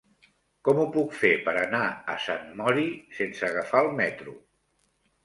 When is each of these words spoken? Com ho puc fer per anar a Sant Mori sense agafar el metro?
Com 0.67 0.79
ho 0.83 0.85
puc 0.93 1.11
fer 1.23 1.29
per 1.49 1.53
anar 1.63 1.81
a 2.13 2.15
Sant 2.23 2.47
Mori 2.63 2.87
sense 3.19 3.47
agafar 3.49 3.83
el 3.89 3.91
metro? 4.01 4.35